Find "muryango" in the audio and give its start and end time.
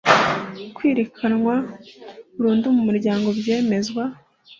2.87-3.27